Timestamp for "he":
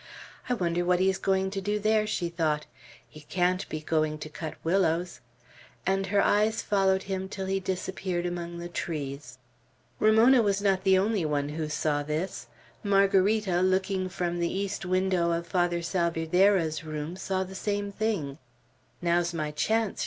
0.99-1.11, 3.07-3.21, 7.45-7.59